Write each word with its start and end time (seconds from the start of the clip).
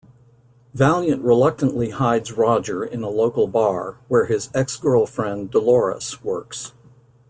Valiant 0.73 1.21
reluctantly 1.23 1.91
hides 1.91 2.31
Roger 2.31 2.83
in 2.83 3.03
a 3.03 3.07
local 3.07 3.45
bar 3.45 3.99
where 4.07 4.25
his 4.25 4.49
ex-girlfriend, 4.55 5.51
Dolores, 5.51 6.23
works. 6.23 6.71